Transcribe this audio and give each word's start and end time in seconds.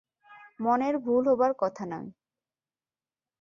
মনের 0.59 0.95
ভুল 0.97 1.23
হবার 1.27 1.51
কথা 1.59 1.83
নয়। 1.85 2.09